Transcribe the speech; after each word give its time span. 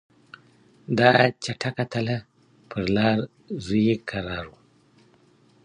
دا 0.97 1.11
چټکه 1.43 1.85
تله 1.91 2.17
پر 2.69 2.83
لار 2.95 3.17
زوی 3.65 3.81
یې 3.89 3.95
کرار 4.09 4.45
و 4.49 4.53